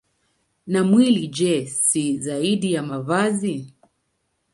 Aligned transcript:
Na 0.75 0.81
mwili, 0.83 1.27
je, 1.39 1.51
si 1.75 2.05
zaidi 2.23 2.73
ya 2.73 2.83
mavazi? 2.89 3.55